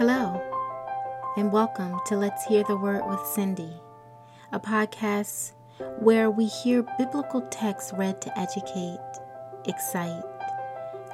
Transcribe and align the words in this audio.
Hello, 0.00 0.40
and 1.36 1.52
welcome 1.52 2.00
to 2.06 2.16
Let's 2.16 2.46
Hear 2.46 2.64
the 2.64 2.74
Word 2.74 3.06
with 3.06 3.20
Cindy, 3.20 3.74
a 4.50 4.58
podcast 4.58 5.52
where 5.98 6.30
we 6.30 6.46
hear 6.46 6.86
biblical 6.96 7.42
texts 7.50 7.92
read 7.92 8.18
to 8.22 8.38
educate, 8.38 8.98
excite, 9.66 10.22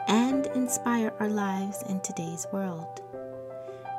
and 0.06 0.46
inspire 0.54 1.12
our 1.18 1.28
lives 1.28 1.82
in 1.88 1.98
today's 1.98 2.46
world. 2.52 3.02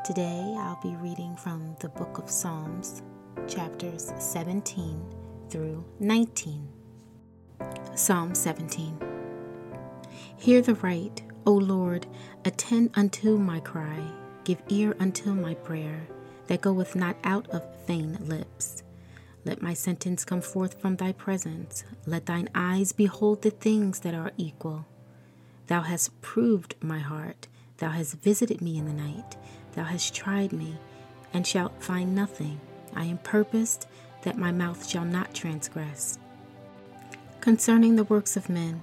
Today 0.05 0.55
I'll 0.58 0.80
be 0.81 0.95
reading 0.95 1.36
from 1.36 1.76
the 1.81 1.90
book 1.90 2.17
of 2.17 2.30
Psalms, 2.30 3.02
chapters 3.45 4.14
17 4.17 5.04
through 5.50 5.84
19. 6.00 6.66
Psalm 7.94 8.34
17 8.34 8.98
Hear 10.38 10.62
the 10.62 10.76
right, 10.76 11.22
O 11.45 11.52
Lord, 11.52 12.08
attend 12.45 12.92
unto 12.95 13.38
my 13.38 13.59
cry. 13.59 14.00
Give 14.48 14.64
ear 14.70 14.96
unto 14.98 15.34
my 15.34 15.56
prayer, 15.56 16.08
that 16.46 16.62
goeth 16.62 16.96
not 16.96 17.18
out 17.26 17.50
of 17.50 17.66
vain 17.86 18.17
lips. 18.22 18.81
Let 19.44 19.62
my 19.62 19.73
sentence 19.73 20.23
come 20.23 20.39
forth 20.39 20.80
from 20.80 20.95
thy 20.95 21.12
presence. 21.12 21.84
Let 22.06 22.28
thine 22.28 22.48
eyes 22.56 22.94
behold 22.94 23.42
the 23.42 23.50
things 23.50 24.00
that 24.00 24.14
are 24.14 24.31
equal. 24.38 24.86
Thou 25.67 25.81
hast 25.81 26.22
proved 26.22 26.76
my 26.80 27.00
heart. 27.00 27.50
Thou 27.80 27.89
hast 27.89 28.22
visited 28.22 28.62
me 28.62 28.78
in 28.78 28.86
the 28.86 28.94
night. 28.94 29.36
Thou 29.73 29.84
hast 29.84 30.16
tried 30.16 30.54
me, 30.54 30.78
and 31.34 31.45
shalt 31.45 31.84
find 31.84 32.16
nothing. 32.16 32.61
I 32.95 33.04
am 33.04 33.17
purposed 33.17 33.86
that 34.22 34.38
my 34.38 34.54
mouth 34.54 34.88
shall 34.89 35.04
not 35.04 35.34
transgress. 35.34 36.20
Concerning 37.42 37.98
the 37.98 38.06
works 38.06 38.38
of 38.38 38.50
men, 38.50 38.80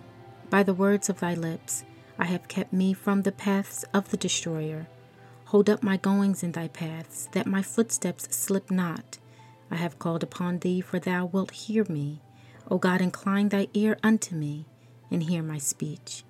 by 0.51 0.63
the 0.63 0.75
words 0.75 1.09
of 1.09 1.21
thy 1.21 1.33
lips, 1.33 1.85
I 2.19 2.27
have 2.27 2.49
kept 2.49 2.75
me 2.75 2.93
from 2.93 3.23
the 3.23 3.33
paths 3.33 3.87
of 3.95 4.11
the 4.11 4.19
destroyer. 4.19 4.89
Hold 5.55 5.71
up 5.71 5.85
my 5.85 5.97
goings 5.97 6.43
in 6.43 6.51
thy 6.51 6.67
paths, 6.67 7.29
that 7.31 7.47
my 7.47 7.63
footsteps 7.63 8.27
slip 8.35 8.73
not. 8.73 9.19
I 9.71 9.77
have 9.77 10.01
called 10.01 10.25
upon 10.25 10.59
thee, 10.59 10.81
for 10.81 10.99
thou 10.99 11.27
wilt 11.27 11.53
hear 11.53 11.85
me. 11.89 12.21
O 12.69 12.77
God, 12.77 13.01
incline 13.01 13.51
thy 13.51 13.69
ear 13.73 13.97
unto 14.03 14.35
me, 14.35 14.67
and 15.13 15.23
hear 15.23 15.45
my 15.45 15.59
speech. 15.59 16.25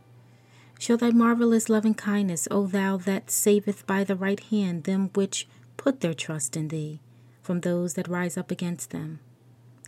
Show 0.79 0.97
thy 0.97 1.11
marvelous 1.11 1.71
loving 1.71 1.95
kindness, 1.95 2.47
O 2.51 2.67
thou 2.67 2.99
that 2.99 3.31
saveth 3.31 3.87
by 3.87 4.05
the 4.05 4.15
right 4.15 4.41
hand 4.41 4.85
them 4.85 5.09
which 5.15 5.49
put 5.79 6.03
their 6.03 6.13
trust 6.13 6.55
in 6.55 6.69
thee, 6.69 7.01
from 7.41 7.61
those 7.61 7.95
that 7.95 8.09
rise 8.09 8.37
up 8.37 8.51
against 8.51 8.91
them. 8.91 9.21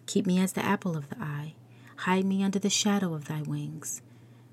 Keep 0.07 0.25
me 0.25 0.41
as 0.41 0.55
the 0.55 0.65
apple 0.65 0.97
of 0.97 1.11
the 1.11 1.21
eye. 1.21 1.53
Hide 1.97 2.25
me 2.25 2.43
under 2.43 2.59
the 2.59 2.71
shadow 2.71 3.13
of 3.13 3.27
thy 3.27 3.43
wings. 3.43 4.01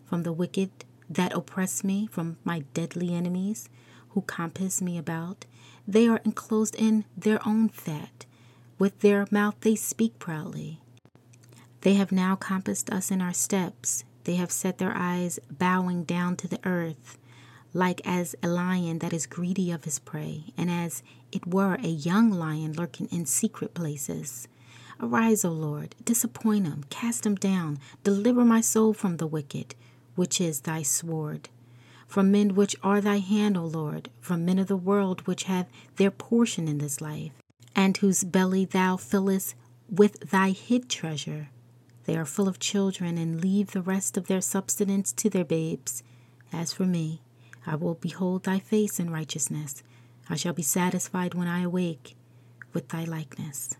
From 0.04 0.24
the 0.24 0.34
wicked 0.34 0.72
that 1.10 1.32
oppress 1.32 1.86
me, 1.86 2.06
from 2.08 2.36
my 2.44 2.66
deadly 2.74 3.14
enemies, 3.14 3.70
who 4.14 4.22
compass 4.22 4.82
me 4.82 4.98
about. 4.98 5.46
They 5.88 6.08
are 6.08 6.22
enclosed 6.24 6.76
in 6.76 7.06
their 7.18 7.46
own 7.48 7.70
fat. 7.70 8.26
With 8.80 9.00
their 9.00 9.28
mouth 9.32 9.56
they 9.62 9.76
speak 9.76 10.20
proudly. 10.20 10.80
They 11.82 11.96
have 11.96 12.12
now 12.12 12.36
compassed 12.36 12.90
us 12.90 13.12
in 13.12 13.22
our 13.22 13.34
steps. 13.34 14.04
They 14.24 14.36
have 14.36 14.52
set 14.52 14.78
their 14.78 14.94
eyes 14.96 15.40
bowing 15.52 16.04
down 16.04 16.38
to 16.38 16.48
the 16.48 16.60
earth, 16.64 17.18
like 17.74 18.02
as 18.06 18.36
a 18.42 18.48
lion 18.48 19.00
that 19.00 19.14
is 19.14 19.26
greedy 19.26 19.70
of 19.72 19.84
his 19.84 20.00
prey, 20.00 20.46
and 20.58 20.72
as 20.72 21.04
it 21.32 21.46
were 21.46 21.76
a 21.76 21.88
young 21.88 22.32
lion 22.32 22.74
lurking 22.74 23.08
in 23.12 23.26
secret 23.26 23.74
places. 23.74 24.48
Arise, 25.02 25.44
O 25.44 25.52
Lord, 25.52 25.96
disappoint 26.06 26.64
them, 26.64 26.86
cast 26.90 27.24
them 27.24 27.36
down, 27.36 27.80
deliver 28.04 28.46
my 28.46 28.62
soul 28.62 28.94
from 28.94 29.18
the 29.18 29.28
wicked, 29.28 29.76
which 30.16 30.40
is 30.40 30.62
thy 30.62 30.84
sword 30.84 31.50
from 32.14 32.30
men 32.30 32.54
which 32.54 32.76
are 32.84 33.02
thy 33.02 33.18
hand, 33.18 33.58
O 33.58 33.66
Lord, 33.66 34.08
from 34.22 34.46
men 34.46 34.60
of 34.60 34.68
the 34.68 34.78
world 34.78 35.26
which 35.26 35.46
have 35.46 35.66
their 35.96 36.12
portion 36.12 36.68
in 36.68 36.78
this 36.78 37.02
life, 37.02 37.32
and 37.76 37.98
whose 37.98 38.24
belly 38.24 38.66
thou 38.66 38.98
fillest 38.98 39.56
with 39.90 40.30
thy 40.30 40.52
hid 40.52 40.88
treasure. 40.88 41.50
They 42.06 42.16
are 42.16 42.24
full 42.24 42.48
of 42.48 42.60
children, 42.60 43.18
and 43.18 43.42
leave 43.42 43.72
the 43.72 43.82
rest 43.82 44.16
of 44.16 44.28
their 44.28 44.42
substance 44.42 45.12
to 45.14 45.28
their 45.28 45.44
babes. 45.44 46.04
As 46.52 46.72
for 46.72 46.86
me, 46.86 47.24
I 47.66 47.74
will 47.74 47.96
behold 47.96 48.44
thy 48.44 48.60
face 48.60 49.00
in 49.00 49.10
righteousness. 49.10 49.82
I 50.30 50.36
shall 50.36 50.54
be 50.54 50.62
satisfied 50.62 51.34
when 51.34 51.48
I 51.48 51.64
awake 51.64 52.16
with 52.74 52.90
thy 52.90 53.06
likeness. 53.06 53.72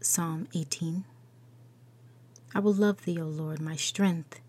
Psalm 0.00 0.48
18 0.54 1.04
I 2.54 2.58
will 2.58 2.72
love 2.72 3.04
thee, 3.04 3.20
O 3.20 3.26
Lord, 3.26 3.60
my 3.60 3.76
strength. 3.76 4.40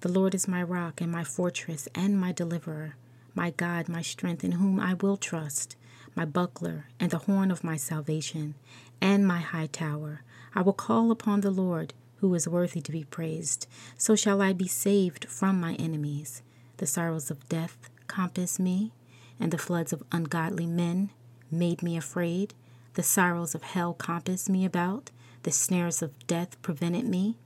The 0.00 0.12
Lord 0.12 0.34
is 0.34 0.46
my 0.46 0.62
rock 0.62 1.00
and 1.00 1.10
my 1.10 1.24
fortress 1.24 1.88
and 1.94 2.20
my 2.20 2.30
deliverer, 2.30 2.96
my 3.34 3.50
God, 3.50 3.88
my 3.88 4.02
strength, 4.02 4.44
in 4.44 4.52
whom 4.52 4.78
I 4.78 4.94
will 4.94 5.16
trust, 5.16 5.74
my 6.14 6.24
buckler 6.24 6.86
and 7.00 7.10
the 7.10 7.18
horn 7.18 7.50
of 7.50 7.64
my 7.64 7.76
salvation, 7.76 8.54
and 9.00 9.26
my 9.26 9.38
high 9.38 9.66
tower. 9.66 10.22
I 10.54 10.62
will 10.62 10.74
call 10.74 11.10
upon 11.10 11.40
the 11.40 11.50
Lord, 11.50 11.94
who 12.18 12.34
is 12.34 12.48
worthy 12.48 12.80
to 12.82 12.92
be 12.92 13.04
praised. 13.04 13.66
So 13.96 14.16
shall 14.16 14.42
I 14.42 14.52
be 14.52 14.68
saved 14.68 15.26
from 15.26 15.60
my 15.60 15.74
enemies. 15.74 16.42
The 16.76 16.86
sorrows 16.86 17.30
of 17.30 17.48
death 17.48 17.90
compass 18.06 18.58
me, 18.58 18.92
and 19.40 19.50
the 19.50 19.58
floods 19.58 19.92
of 19.92 20.02
ungodly 20.12 20.66
men 20.66 21.10
made 21.50 21.82
me 21.82 21.96
afraid. 21.96 22.54
The 22.94 23.02
sorrows 23.02 23.54
of 23.54 23.62
hell 23.62 23.94
compassed 23.94 24.48
me 24.48 24.64
about. 24.64 25.10
The 25.42 25.52
snares 25.52 26.02
of 26.02 26.26
death 26.26 26.60
prevented 26.62 27.04
me. 27.06 27.38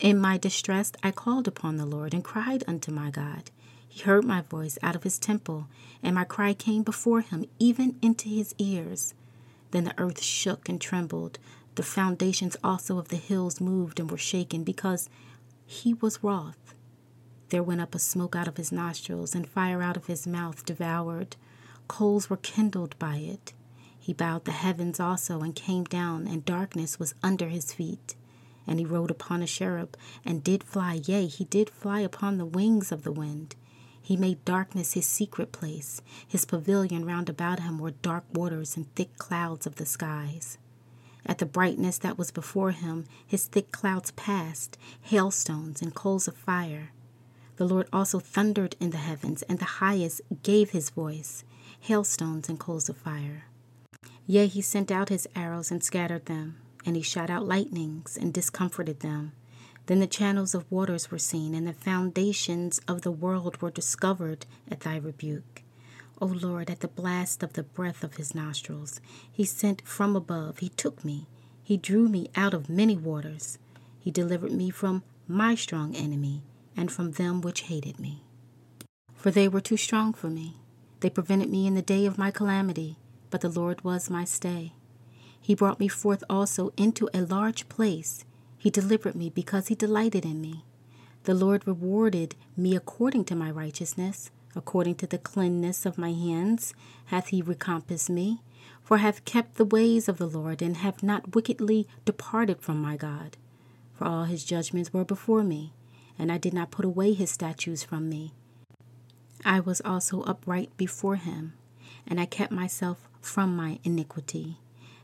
In 0.00 0.18
my 0.18 0.36
distress, 0.36 0.92
I 1.02 1.10
called 1.10 1.48
upon 1.48 1.76
the 1.76 1.86
Lord 1.86 2.12
and 2.12 2.22
cried 2.22 2.62
unto 2.68 2.92
my 2.92 3.10
God. 3.10 3.50
He 3.88 4.02
heard 4.02 4.24
my 4.24 4.42
voice 4.42 4.78
out 4.82 4.94
of 4.94 5.04
his 5.04 5.18
temple, 5.18 5.68
and 6.02 6.14
my 6.14 6.24
cry 6.24 6.52
came 6.52 6.82
before 6.82 7.22
him, 7.22 7.46
even 7.58 7.96
into 8.02 8.28
his 8.28 8.54
ears. 8.58 9.14
Then 9.70 9.84
the 9.84 9.98
earth 9.98 10.22
shook 10.22 10.68
and 10.68 10.78
trembled. 10.78 11.38
The 11.76 11.82
foundations 11.82 12.58
also 12.62 12.98
of 12.98 13.08
the 13.08 13.16
hills 13.16 13.58
moved 13.58 13.98
and 13.98 14.10
were 14.10 14.18
shaken, 14.18 14.64
because 14.64 15.08
he 15.64 15.94
was 15.94 16.22
wroth. 16.22 16.74
There 17.48 17.62
went 17.62 17.80
up 17.80 17.94
a 17.94 17.98
smoke 17.98 18.36
out 18.36 18.48
of 18.48 18.58
his 18.58 18.70
nostrils, 18.70 19.34
and 19.34 19.48
fire 19.48 19.80
out 19.80 19.96
of 19.96 20.08
his 20.08 20.26
mouth 20.26 20.66
devoured. 20.66 21.36
Coals 21.88 22.28
were 22.28 22.36
kindled 22.36 22.98
by 22.98 23.16
it. 23.16 23.54
He 23.98 24.12
bowed 24.12 24.44
the 24.44 24.52
heavens 24.52 25.00
also, 25.00 25.40
and 25.40 25.54
came 25.54 25.84
down, 25.84 26.26
and 26.26 26.44
darkness 26.44 26.98
was 26.98 27.14
under 27.22 27.48
his 27.48 27.72
feet. 27.72 28.14
And 28.66 28.78
he 28.78 28.84
rode 28.84 29.10
upon 29.10 29.42
a 29.42 29.46
cherub, 29.46 29.96
and 30.24 30.42
did 30.42 30.64
fly, 30.64 31.00
yea, 31.04 31.26
he 31.26 31.44
did 31.44 31.70
fly 31.70 32.00
upon 32.00 32.36
the 32.36 32.44
wings 32.44 32.90
of 32.90 33.02
the 33.02 33.12
wind. 33.12 33.54
He 34.02 34.16
made 34.16 34.44
darkness 34.44 34.92
his 34.92 35.06
secret 35.06 35.50
place. 35.52 36.00
His 36.26 36.44
pavilion 36.44 37.04
round 37.04 37.28
about 37.28 37.60
him 37.60 37.78
were 37.78 37.90
dark 37.90 38.24
waters 38.32 38.76
and 38.76 38.94
thick 38.94 39.18
clouds 39.18 39.66
of 39.66 39.76
the 39.76 39.86
skies. 39.86 40.58
At 41.24 41.38
the 41.38 41.46
brightness 41.46 41.98
that 41.98 42.16
was 42.16 42.30
before 42.30 42.70
him, 42.70 43.04
his 43.26 43.46
thick 43.46 43.72
clouds 43.72 44.12
passed, 44.12 44.78
hailstones 45.02 45.82
and 45.82 45.92
coals 45.92 46.28
of 46.28 46.36
fire. 46.36 46.92
The 47.56 47.66
Lord 47.66 47.88
also 47.92 48.20
thundered 48.20 48.76
in 48.78 48.90
the 48.90 48.98
heavens, 48.98 49.42
and 49.42 49.58
the 49.58 49.64
highest 49.64 50.20
gave 50.44 50.70
his 50.70 50.90
voice, 50.90 51.42
hailstones 51.80 52.48
and 52.48 52.60
coals 52.60 52.88
of 52.88 52.96
fire. 52.96 53.46
Yea, 54.26 54.46
he 54.46 54.60
sent 54.60 54.92
out 54.92 55.08
his 55.08 55.26
arrows 55.34 55.70
and 55.70 55.82
scattered 55.82 56.26
them 56.26 56.58
and 56.86 56.96
he 56.96 57.02
shot 57.02 57.28
out 57.28 57.46
lightnings 57.46 58.16
and 58.16 58.32
discomforted 58.32 59.00
them. 59.00 59.32
Then 59.86 60.00
the 60.00 60.06
channels 60.06 60.54
of 60.54 60.70
waters 60.70 61.10
were 61.10 61.18
seen, 61.18 61.54
and 61.54 61.66
the 61.66 61.72
foundations 61.72 62.80
of 62.88 63.02
the 63.02 63.10
world 63.10 63.60
were 63.60 63.70
discovered 63.70 64.46
at 64.70 64.80
thy 64.80 64.96
rebuke. 64.96 65.62
O 66.20 66.26
Lord, 66.26 66.70
at 66.70 66.80
the 66.80 66.88
blast 66.88 67.42
of 67.42 67.52
the 67.52 67.62
breath 67.62 68.02
of 68.02 68.14
his 68.14 68.34
nostrils, 68.34 69.00
he 69.30 69.44
sent 69.44 69.82
from 69.86 70.16
above, 70.16 70.58
he 70.58 70.70
took 70.70 71.04
me, 71.04 71.26
he 71.62 71.76
drew 71.76 72.08
me 72.08 72.30
out 72.36 72.54
of 72.54 72.70
many 72.70 72.96
waters. 72.96 73.58
He 73.98 74.12
delivered 74.12 74.52
me 74.52 74.70
from 74.70 75.02
my 75.26 75.56
strong 75.56 75.96
enemy 75.96 76.42
and 76.76 76.92
from 76.92 77.12
them 77.12 77.40
which 77.40 77.62
hated 77.62 77.98
me. 77.98 78.22
For 79.14 79.32
they 79.32 79.48
were 79.48 79.60
too 79.60 79.76
strong 79.76 80.12
for 80.12 80.30
me. 80.30 80.58
They 81.00 81.10
prevented 81.10 81.50
me 81.50 81.66
in 81.66 81.74
the 81.74 81.82
day 81.82 82.06
of 82.06 82.18
my 82.18 82.30
calamity, 82.30 82.98
but 83.30 83.40
the 83.40 83.48
Lord 83.48 83.82
was 83.82 84.08
my 84.08 84.24
stay. 84.24 84.74
He 85.46 85.54
brought 85.54 85.78
me 85.78 85.86
forth 85.86 86.24
also 86.28 86.72
into 86.76 87.08
a 87.14 87.20
large 87.20 87.68
place. 87.68 88.24
He 88.58 88.68
delivered 88.68 89.14
me 89.14 89.30
because 89.30 89.68
he 89.68 89.76
delighted 89.76 90.24
in 90.24 90.40
me. 90.40 90.64
The 91.22 91.34
Lord 91.34 91.68
rewarded 91.68 92.34
me 92.56 92.74
according 92.74 93.26
to 93.26 93.36
my 93.36 93.52
righteousness, 93.52 94.32
according 94.56 94.96
to 94.96 95.06
the 95.06 95.18
cleanness 95.18 95.86
of 95.86 95.98
my 95.98 96.12
hands 96.12 96.74
hath 97.04 97.28
he 97.28 97.42
recompensed 97.42 98.10
me. 98.10 98.40
For 98.82 98.96
I 98.96 99.02
have 99.02 99.24
kept 99.24 99.54
the 99.54 99.64
ways 99.64 100.08
of 100.08 100.18
the 100.18 100.26
Lord, 100.26 100.62
and 100.62 100.78
have 100.78 101.04
not 101.04 101.36
wickedly 101.36 101.86
departed 102.04 102.60
from 102.60 102.82
my 102.82 102.96
God. 102.96 103.36
For 103.94 104.04
all 104.04 104.24
his 104.24 104.42
judgments 104.42 104.92
were 104.92 105.04
before 105.04 105.44
me, 105.44 105.72
and 106.18 106.32
I 106.32 106.38
did 106.38 106.54
not 106.54 106.72
put 106.72 106.84
away 106.84 107.12
his 107.12 107.30
statutes 107.30 107.84
from 107.84 108.08
me. 108.08 108.32
I 109.44 109.60
was 109.60 109.80
also 109.84 110.22
upright 110.22 110.76
before 110.76 111.14
him, 111.14 111.52
and 112.04 112.20
I 112.20 112.26
kept 112.26 112.50
myself 112.50 113.08
from 113.20 113.54
my 113.54 113.78
iniquity. 113.84 114.58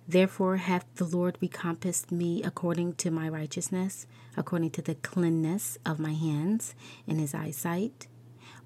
Therefore 0.06 0.56
hath 0.56 0.84
the 0.96 1.04
Lord 1.04 1.38
recompensed 1.40 2.10
me 2.10 2.42
according 2.42 2.94
to 2.94 3.10
my 3.10 3.28
righteousness, 3.28 4.06
according 4.36 4.70
to 4.72 4.82
the 4.82 4.96
cleanness 4.96 5.78
of 5.86 6.00
my 6.00 6.12
hands 6.12 6.74
in 7.06 7.18
his 7.18 7.34
eyesight. 7.34 8.08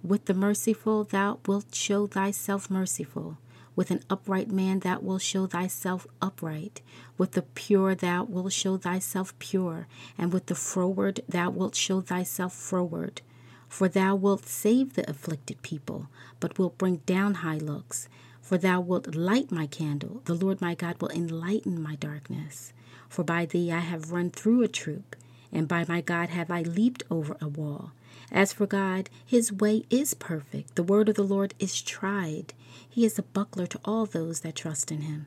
With 0.02 0.26
the 0.26 0.34
merciful 0.34 1.04
thou 1.04 1.38
wilt 1.46 1.74
show 1.74 2.06
thyself 2.06 2.70
merciful. 2.70 3.38
With 3.74 3.90
an 3.90 4.02
upright 4.08 4.50
man 4.50 4.80
thou 4.80 5.00
wilt 5.00 5.20
show 5.20 5.46
thyself 5.46 6.06
upright. 6.22 6.80
With 7.18 7.32
the 7.32 7.42
pure 7.42 7.94
thou 7.94 8.24
wilt 8.24 8.52
show 8.52 8.78
thyself 8.78 9.38
pure. 9.38 9.86
And 10.16 10.32
with 10.32 10.46
the 10.46 10.54
froward 10.54 11.20
thou 11.28 11.50
wilt 11.50 11.74
show 11.74 12.00
thyself 12.00 12.54
froward. 12.54 13.20
For 13.68 13.88
thou 13.88 14.14
wilt 14.14 14.46
save 14.46 14.94
the 14.94 15.08
afflicted 15.10 15.60
people, 15.60 16.08
but 16.40 16.58
wilt 16.58 16.78
bring 16.78 16.98
down 16.98 17.34
high 17.34 17.58
looks. 17.58 18.08
For 18.46 18.58
thou 18.58 18.80
wilt 18.80 19.16
light 19.16 19.50
my 19.50 19.66
candle. 19.66 20.22
The 20.26 20.34
Lord 20.34 20.60
my 20.60 20.76
God 20.76 21.02
will 21.02 21.08
enlighten 21.08 21.82
my 21.82 21.96
darkness. 21.96 22.72
For 23.08 23.24
by 23.24 23.44
thee 23.44 23.72
I 23.72 23.80
have 23.80 24.12
run 24.12 24.30
through 24.30 24.62
a 24.62 24.68
troop, 24.68 25.16
and 25.50 25.66
by 25.66 25.84
my 25.88 26.00
God 26.00 26.28
have 26.28 26.48
I 26.48 26.62
leaped 26.62 27.02
over 27.10 27.36
a 27.40 27.48
wall. 27.48 27.90
As 28.30 28.52
for 28.52 28.64
God, 28.64 29.10
his 29.24 29.52
way 29.52 29.82
is 29.90 30.14
perfect. 30.14 30.76
The 30.76 30.84
word 30.84 31.08
of 31.08 31.16
the 31.16 31.24
Lord 31.24 31.54
is 31.58 31.82
tried. 31.82 32.54
He 32.88 33.04
is 33.04 33.18
a 33.18 33.24
buckler 33.24 33.66
to 33.66 33.80
all 33.84 34.06
those 34.06 34.42
that 34.42 34.54
trust 34.54 34.92
in 34.92 35.00
him. 35.00 35.26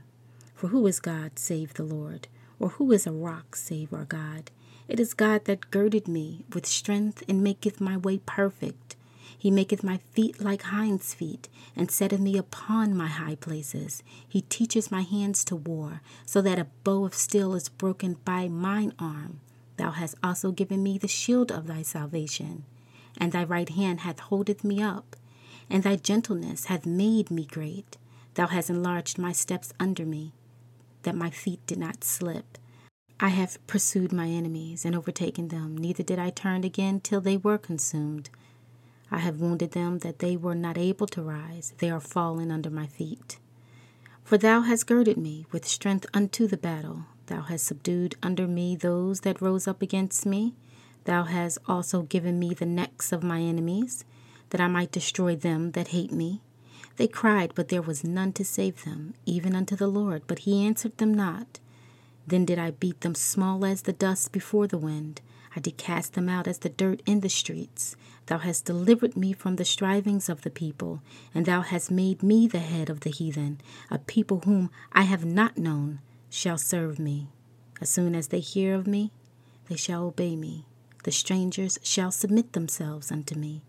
For 0.55 0.69
who 0.69 0.87
is 0.87 1.01
God 1.01 1.37
save 1.37 1.73
the 1.73 1.83
Lord? 1.83 2.29
Or 2.57 2.69
who 2.69 2.89
is 2.93 3.05
a 3.05 3.11
rock 3.11 3.57
save 3.57 3.91
our 3.91 4.05
God? 4.05 4.49
It 4.87 4.97
is 4.97 5.13
God 5.13 5.43
that 5.43 5.71
girded 5.71 6.07
me 6.07 6.45
with 6.53 6.65
strength 6.65 7.21
and 7.27 7.43
maketh 7.43 7.81
my 7.81 7.97
way 7.97 8.19
perfect. 8.25 8.95
He 9.37 9.51
maketh 9.51 9.83
my 9.83 9.97
feet 9.97 10.41
like 10.41 10.63
hinds' 10.63 11.13
feet, 11.13 11.47
and 11.75 11.91
setteth 11.91 12.19
me 12.19 12.37
upon 12.37 12.95
my 12.95 13.07
high 13.07 13.35
places. 13.35 14.03
He 14.27 14.41
teaches 14.41 14.91
my 14.91 15.01
hands 15.01 15.43
to 15.45 15.55
war, 15.55 16.01
so 16.25 16.41
that 16.41 16.59
a 16.59 16.67
bow 16.83 17.05
of 17.05 17.13
steel 17.13 17.53
is 17.53 17.69
broken 17.69 18.17
by 18.25 18.47
mine 18.47 18.93
arm. 18.99 19.39
Thou 19.77 19.91
hast 19.91 20.15
also 20.23 20.51
given 20.51 20.83
me 20.83 20.97
the 20.97 21.07
shield 21.07 21.51
of 21.51 21.67
thy 21.67 21.83
salvation 21.83 22.65
and 23.19 23.31
thy 23.31 23.43
right 23.43 23.69
hand 23.69 24.01
hath 24.01 24.19
holdeth 24.19 24.63
me 24.63 24.81
up, 24.81 25.15
and 25.69 25.83
thy 25.83 25.95
gentleness 25.95 26.65
hath 26.65 26.85
made 26.85 27.29
me 27.29 27.45
great. 27.45 27.97
Thou 28.35 28.47
hast 28.47 28.69
enlarged 28.69 29.17
my 29.17 29.31
steps 29.31 29.73
under 29.79 30.05
me, 30.05 30.33
that 31.03 31.15
my 31.15 31.29
feet 31.29 31.65
did 31.67 31.77
not 31.77 32.03
slip. 32.03 32.57
I 33.19 33.29
have 33.29 33.65
pursued 33.67 34.13
my 34.13 34.27
enemies 34.27 34.85
and 34.85 34.95
overtaken 34.95 35.49
them, 35.49 35.77
neither 35.77 36.03
did 36.03 36.19
I 36.19 36.29
turn 36.29 36.63
again 36.63 37.01
till 37.01 37.19
they 37.19 37.35
were 37.35 37.57
consumed. 37.57 38.29
I 39.11 39.19
have 39.19 39.41
wounded 39.41 39.71
them 39.71 39.99
that 39.99 40.19
they 40.19 40.37
were 40.37 40.55
not 40.55 40.77
able 40.77 41.07
to 41.07 41.21
rise, 41.21 41.73
they 41.79 41.89
are 41.89 41.99
fallen 41.99 42.51
under 42.51 42.69
my 42.69 42.87
feet. 42.87 43.39
For 44.23 44.37
thou 44.37 44.61
hast 44.61 44.85
girded 44.85 45.17
me 45.17 45.45
with 45.51 45.67
strength 45.67 46.05
unto 46.13 46.47
the 46.47 46.57
battle, 46.57 47.05
thou 47.25 47.41
hast 47.41 47.65
subdued 47.65 48.15
under 48.21 48.47
me 48.47 48.75
those 48.75 49.21
that 49.21 49.41
rose 49.41 49.67
up 49.67 49.81
against 49.81 50.25
me. 50.25 50.53
Thou 51.05 51.23
hast 51.23 51.57
also 51.67 52.03
given 52.03 52.37
me 52.37 52.53
the 52.53 52.65
necks 52.65 53.11
of 53.11 53.23
my 53.23 53.41
enemies, 53.41 54.05
that 54.51 54.61
I 54.61 54.67
might 54.67 54.91
destroy 54.91 55.35
them 55.35 55.71
that 55.71 55.87
hate 55.89 56.11
me. 56.11 56.41
They 56.97 57.07
cried, 57.07 57.53
but 57.55 57.69
there 57.69 57.81
was 57.81 58.03
none 58.03 58.33
to 58.33 58.45
save 58.45 58.83
them, 58.83 59.13
even 59.25 59.55
unto 59.55 59.75
the 59.75 59.87
Lord, 59.87 60.23
but 60.27 60.39
he 60.39 60.65
answered 60.65 60.97
them 60.97 61.13
not. 61.13 61.59
Then 62.27 62.45
did 62.45 62.59
I 62.59 62.71
beat 62.71 63.01
them 63.01 63.15
small 63.15 63.65
as 63.65 63.83
the 63.83 63.93
dust 63.93 64.31
before 64.31 64.67
the 64.67 64.77
wind. 64.77 65.21
I 65.55 65.59
did 65.59 65.77
cast 65.77 66.13
them 66.13 66.29
out 66.29 66.47
as 66.47 66.59
the 66.59 66.69
dirt 66.69 67.01
in 67.05 67.21
the 67.21 67.29
streets. 67.29 67.95
Thou 68.27 68.37
hast 68.37 68.65
delivered 68.65 69.17
me 69.17 69.33
from 69.33 69.55
the 69.55 69.65
strivings 69.65 70.29
of 70.29 70.41
the 70.41 70.51
people, 70.51 71.01
and 71.33 71.45
thou 71.45 71.61
hast 71.61 71.89
made 71.89 72.21
me 72.21 72.47
the 72.47 72.59
head 72.59 72.89
of 72.89 72.99
the 72.99 73.09
heathen. 73.09 73.59
A 73.89 73.97
people 73.97 74.41
whom 74.41 74.69
I 74.93 75.03
have 75.03 75.25
not 75.25 75.57
known 75.57 76.01
shall 76.29 76.57
serve 76.57 76.99
me. 76.99 77.29
As 77.81 77.89
soon 77.89 78.15
as 78.15 78.27
they 78.27 78.39
hear 78.39 78.75
of 78.75 78.85
me, 78.85 79.11
they 79.67 79.75
shall 79.75 80.03
obey 80.03 80.35
me. 80.35 80.65
The 81.03 81.11
strangers 81.11 81.79
shall 81.81 82.11
submit 82.11 82.53
themselves 82.53 83.11
unto 83.11 83.35
me. 83.35 83.63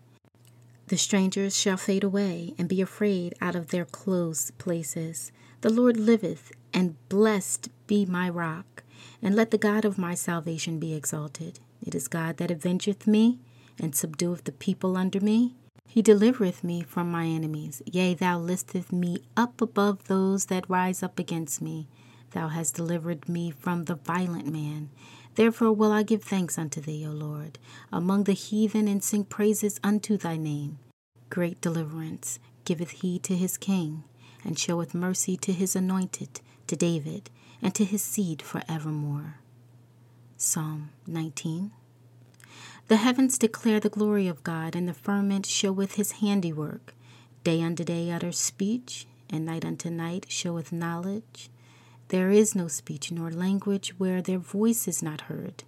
The 0.87 0.97
strangers 0.97 1.57
shall 1.57 1.77
fade 1.77 2.03
away 2.03 2.53
and 2.57 2.67
be 2.67 2.81
afraid 2.81 3.33
out 3.39 3.55
of 3.55 3.69
their 3.69 3.85
close 3.85 4.51
places. 4.51 5.31
The 5.61 5.69
Lord 5.69 5.95
liveth, 5.95 6.51
and 6.73 6.97
blessed 7.07 7.69
be 7.87 8.05
my 8.05 8.29
rock, 8.29 8.83
and 9.21 9.35
let 9.35 9.51
the 9.51 9.57
God 9.57 9.85
of 9.85 9.97
my 9.97 10.15
salvation 10.15 10.79
be 10.79 10.93
exalted. 10.93 11.59
It 11.85 11.95
is 11.95 12.07
God 12.07 12.37
that 12.37 12.51
avengeth 12.51 13.07
me, 13.07 13.39
and 13.79 13.93
subdueth 13.93 14.43
the 14.43 14.51
people 14.51 14.97
under 14.97 15.19
me. 15.19 15.55
He 15.87 16.01
delivereth 16.01 16.63
me 16.63 16.83
from 16.83 17.11
my 17.11 17.25
enemies. 17.25 17.81
Yea, 17.85 18.13
thou 18.13 18.39
liftest 18.39 18.91
me 18.91 19.23
up 19.35 19.59
above 19.61 20.05
those 20.05 20.45
that 20.45 20.69
rise 20.69 21.03
up 21.03 21.19
against 21.19 21.61
me. 21.61 21.87
Thou 22.31 22.47
hast 22.47 22.75
delivered 22.75 23.27
me 23.27 23.51
from 23.51 23.85
the 23.85 23.95
violent 23.95 24.47
man. 24.47 24.89
Therefore 25.35 25.73
will 25.73 25.91
I 25.91 26.03
give 26.03 26.23
thanks 26.23 26.57
unto 26.57 26.79
thee, 26.81 27.05
O 27.05 27.11
Lord, 27.11 27.59
among 27.91 28.23
the 28.23 28.33
heathen, 28.33 28.87
and 28.87 29.03
sing 29.03 29.25
praises 29.25 29.79
unto 29.83 30.17
thy 30.17 30.37
name. 30.37 30.79
Great 31.29 31.59
deliverance 31.61 32.39
giveth 32.63 32.91
he 32.91 33.19
to 33.19 33.35
his 33.35 33.57
king, 33.57 34.03
and 34.43 34.57
showeth 34.57 34.93
mercy 34.93 35.35
to 35.37 35.51
his 35.51 35.75
anointed, 35.75 36.41
to 36.67 36.75
David, 36.75 37.29
and 37.61 37.73
to 37.75 37.85
his 37.85 38.03
seed 38.03 38.41
for 38.41 38.61
evermore. 38.69 39.35
Psalm 40.43 40.89
19. 41.05 41.69
The 42.87 42.97
heavens 42.97 43.37
declare 43.37 43.79
the 43.79 43.89
glory 43.89 44.27
of 44.27 44.43
God, 44.43 44.75
and 44.75 44.87
the 44.87 44.93
firmament 44.95 45.45
showeth 45.45 45.93
his 45.93 46.13
handiwork. 46.13 46.95
Day 47.43 47.61
unto 47.61 47.83
day 47.83 48.09
utters 48.09 48.39
speech, 48.39 49.05
and 49.29 49.45
night 49.45 49.63
unto 49.63 49.91
night 49.91 50.25
showeth 50.29 50.71
knowledge. 50.71 51.51
There 52.07 52.31
is 52.31 52.55
no 52.55 52.67
speech 52.67 53.11
nor 53.11 53.29
language 53.29 53.93
where 53.99 54.19
their 54.19 54.39
voice 54.39 54.87
is 54.87 55.03
not 55.03 55.29
heard. 55.29 55.63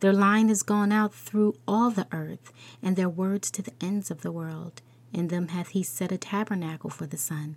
Their 0.00 0.12
line 0.12 0.50
is 0.50 0.64
gone 0.64 0.90
out 0.90 1.14
through 1.14 1.54
all 1.68 1.90
the 1.90 2.08
earth, 2.10 2.52
and 2.82 2.96
their 2.96 3.08
words 3.08 3.48
to 3.52 3.62
the 3.62 3.74
ends 3.80 4.10
of 4.10 4.22
the 4.22 4.32
world. 4.32 4.82
In 5.12 5.28
them 5.28 5.48
hath 5.48 5.68
he 5.68 5.84
set 5.84 6.10
a 6.10 6.18
tabernacle 6.18 6.90
for 6.90 7.06
the 7.06 7.16
sun, 7.16 7.54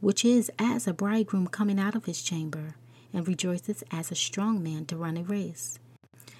which 0.00 0.24
is 0.24 0.50
as 0.58 0.86
a 0.86 0.94
bridegroom 0.94 1.48
coming 1.48 1.78
out 1.78 1.94
of 1.94 2.06
his 2.06 2.22
chamber, 2.22 2.76
and 3.12 3.28
rejoiceth 3.28 3.84
as 3.90 4.10
a 4.10 4.14
strong 4.14 4.62
man 4.62 4.86
to 4.86 4.96
run 4.96 5.18
a 5.18 5.22
race. 5.22 5.78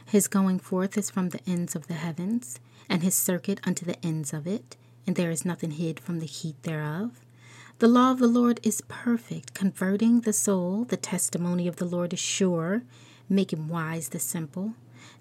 His 0.08 0.26
going 0.26 0.58
forth 0.58 0.96
is 0.96 1.10
from 1.10 1.28
the 1.28 1.40
ends 1.46 1.76
of 1.76 1.86
the 1.86 1.92
heavens, 1.92 2.58
and 2.88 3.02
his 3.02 3.14
circuit 3.14 3.60
unto 3.64 3.84
the 3.84 4.02
ends 4.02 4.32
of 4.32 4.46
it, 4.46 4.74
and 5.06 5.16
there 5.16 5.30
is 5.30 5.44
nothing 5.44 5.72
hid 5.72 6.00
from 6.00 6.20
the 6.20 6.26
heat 6.26 6.62
thereof. 6.62 7.26
The 7.78 7.88
law 7.88 8.12
of 8.12 8.18
the 8.18 8.26
Lord 8.26 8.58
is 8.62 8.80
perfect, 8.88 9.52
converting 9.52 10.22
the 10.22 10.32
soul. 10.32 10.84
The 10.84 10.96
testimony 10.96 11.68
of 11.68 11.76
the 11.76 11.84
Lord 11.84 12.14
is 12.14 12.18
sure, 12.18 12.84
making 13.28 13.68
wise 13.68 14.08
the 14.08 14.18
simple. 14.18 14.72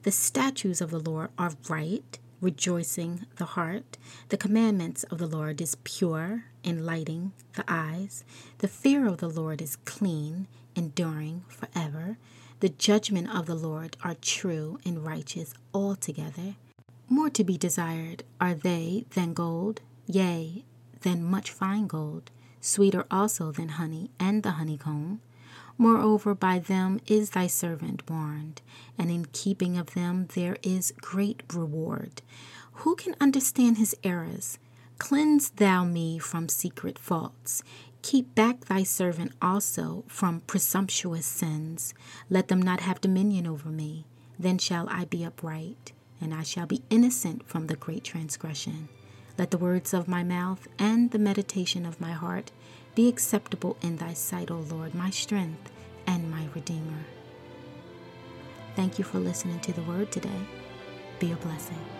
The 0.03 0.11
statutes 0.11 0.79
of 0.79 0.91
the 0.91 1.01
Lord 1.01 1.31
are 1.37 1.51
right, 1.67 2.17
rejoicing 2.39 3.25
the 3.35 3.43
heart. 3.45 3.97
The 4.29 4.37
commandments 4.37 5.03
of 5.03 5.17
the 5.17 5.27
Lord 5.27 5.59
is 5.59 5.75
pure, 5.83 6.45
enlightening 6.63 7.33
the 7.55 7.65
eyes. 7.67 8.23
The 8.59 8.69
fear 8.69 9.05
of 9.05 9.17
the 9.17 9.29
Lord 9.29 9.61
is 9.61 9.75
clean, 9.83 10.47
enduring 10.77 11.43
forever. 11.49 12.17
The 12.59 12.69
judgment 12.69 13.35
of 13.35 13.45
the 13.45 13.55
Lord 13.55 13.97
are 14.03 14.15
true 14.15 14.79
and 14.85 15.05
righteous 15.05 15.53
altogether. 15.73 16.55
More 17.09 17.29
to 17.29 17.43
be 17.43 17.57
desired 17.57 18.23
are 18.41 18.53
they 18.53 19.05
than 19.11 19.33
gold, 19.33 19.81
yea, 20.05 20.63
than 21.01 21.23
much 21.23 21.51
fine 21.51 21.87
gold 21.87 22.31
sweeter 22.67 23.05
also 23.09 23.51
than 23.51 23.69
honey 23.69 24.11
and 24.19 24.43
the 24.43 24.51
honeycomb. 24.51 25.21
Moreover, 25.77 26.33
by 26.33 26.59
them 26.59 26.99
is 27.07 27.31
thy 27.31 27.47
servant 27.47 28.09
warned, 28.09 28.61
and 28.97 29.11
in 29.11 29.25
keeping 29.31 29.77
of 29.77 29.93
them 29.93 30.27
there 30.33 30.57
is 30.63 30.93
great 30.99 31.43
reward. 31.53 32.21
Who 32.81 32.95
can 32.95 33.15
understand 33.21 33.77
his 33.77 33.95
errors? 34.03 34.57
Cleanse 34.97 35.51
thou 35.51 35.83
me 35.85 36.17
from 36.17 36.49
secret 36.49 36.97
faults. 36.97 37.63
Keep 38.07 38.35
back 38.35 38.61
thy 38.61 38.83
servant 38.83 39.33
also 39.41 40.05
from 40.07 40.39
presumptuous 40.47 41.25
sins. 41.25 41.93
Let 42.29 42.47
them 42.47 42.61
not 42.61 42.79
have 42.79 43.01
dominion 43.01 43.45
over 43.45 43.67
me. 43.67 44.05
Then 44.39 44.59
shall 44.59 44.87
I 44.89 45.03
be 45.03 45.25
upright, 45.25 45.91
and 46.21 46.33
I 46.33 46.43
shall 46.43 46.65
be 46.65 46.83
innocent 46.89 47.45
from 47.49 47.67
the 47.67 47.75
great 47.75 48.05
transgression. 48.05 48.87
Let 49.37 49.51
the 49.51 49.57
words 49.57 49.93
of 49.93 50.07
my 50.07 50.23
mouth 50.23 50.69
and 50.79 51.11
the 51.11 51.19
meditation 51.19 51.85
of 51.85 51.99
my 51.99 52.13
heart 52.13 52.51
be 52.95 53.09
acceptable 53.09 53.75
in 53.81 53.97
thy 53.97 54.13
sight, 54.13 54.49
O 54.49 54.59
Lord, 54.59 54.95
my 54.95 55.09
strength 55.09 55.69
and 56.07 56.31
my 56.31 56.47
Redeemer. 56.55 57.03
Thank 58.77 58.97
you 58.97 59.03
for 59.03 59.19
listening 59.19 59.59
to 59.59 59.73
the 59.73 59.83
word 59.83 60.13
today. 60.13 60.47
Be 61.19 61.33
a 61.33 61.35
blessing. 61.35 61.96